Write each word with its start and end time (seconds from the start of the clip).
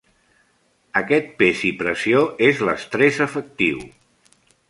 Aquest 1.01 1.27
pes 1.41 1.61
i 1.69 1.71
pressió 1.83 2.23
és 2.47 2.63
l'estrès 2.69 3.23
efectiu. 3.29 3.85